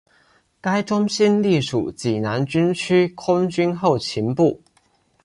[0.59, 4.59] 该中心隶属济南军区空军后勤部。